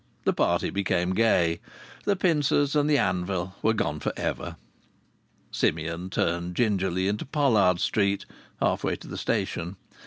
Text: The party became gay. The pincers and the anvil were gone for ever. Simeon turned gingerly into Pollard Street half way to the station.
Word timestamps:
The 0.23 0.33
party 0.33 0.71
became 0.71 1.13
gay. 1.13 1.59
The 2.05 2.15
pincers 2.15 2.75
and 2.75 2.89
the 2.89 2.97
anvil 2.97 3.53
were 3.61 3.75
gone 3.75 3.99
for 3.99 4.11
ever. 4.17 4.55
Simeon 5.51 6.09
turned 6.09 6.55
gingerly 6.55 7.07
into 7.07 7.23
Pollard 7.23 7.79
Street 7.79 8.25
half 8.59 8.83
way 8.83 8.95
to 8.95 9.07
the 9.07 9.15
station. 9.15 9.75